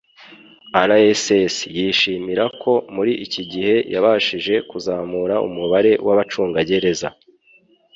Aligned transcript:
RCS 0.89 1.55
yishimira 1.77 2.43
ko 2.61 2.73
muri 2.95 3.11
iki 3.25 3.41
gihe 3.51 3.75
yabashije 3.93 4.53
kuzamura 4.69 5.35
umubare 5.47 5.91
w'abacungagereza 6.05 7.09